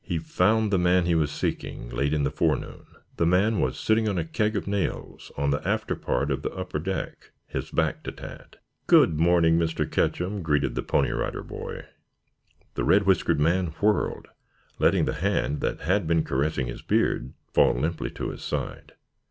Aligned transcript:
He 0.03 0.17
found 0.17 0.73
the 0.73 0.79
man 0.79 1.05
he 1.05 1.13
was 1.13 1.31
seeking 1.31 1.87
late 1.91 2.11
in 2.11 2.23
the 2.23 2.31
forenoon. 2.31 2.87
The 3.17 3.25
man 3.27 3.59
was 3.59 3.77
sitting 3.77 4.09
on 4.09 4.17
a 4.17 4.25
keg 4.25 4.55
of 4.55 4.65
nails 4.65 5.31
on 5.37 5.51
the 5.51 5.61
after 5.63 5.95
part 5.95 6.31
of 6.31 6.41
the 6.41 6.49
upper 6.53 6.79
deck, 6.79 7.29
his 7.45 7.69
back 7.69 8.01
to 8.05 8.11
Tad. 8.11 8.57
"Good 8.87 9.19
morning, 9.19 9.59
Mr. 9.59 9.85
Ketcham," 9.87 10.41
greeted 10.41 10.73
the 10.73 10.81
Pony 10.81 11.11
Rider 11.11 11.43
Boy. 11.43 11.85
The 12.73 12.83
red 12.83 13.03
whiskered 13.05 13.39
man 13.39 13.75
whirled, 13.79 14.29
letting 14.79 15.05
the 15.05 15.13
hand 15.13 15.61
that 15.61 15.81
had 15.81 16.07
been 16.07 16.23
caressing 16.23 16.65
his 16.65 16.81
beard 16.81 17.33
fall 17.53 17.75
limply 17.75 18.09
to 18.09 18.31
his 18.31 18.41
side. 18.41 18.93